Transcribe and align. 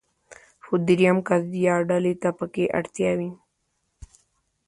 خو 0.65 0.73
درېم 0.87 1.17
کس 1.27 1.43
يا 1.65 1.75
ډلې 1.89 2.13
ته 2.21 2.29
پکې 2.37 2.63
اړتيا 2.77 3.11
وي. 3.17 3.31